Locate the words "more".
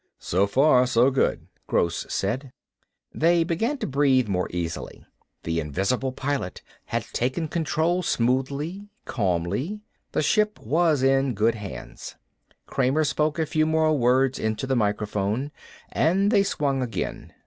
4.27-4.47, 13.67-13.95